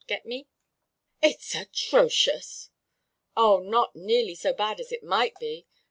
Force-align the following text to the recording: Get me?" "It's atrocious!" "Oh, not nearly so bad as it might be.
Get 0.07 0.25
me?" 0.25 0.47
"It's 1.21 1.53
atrocious!" 1.53 2.71
"Oh, 3.37 3.59
not 3.59 3.95
nearly 3.95 4.33
so 4.33 4.51
bad 4.51 4.79
as 4.79 4.91
it 4.91 5.03
might 5.03 5.37
be. 5.39 5.67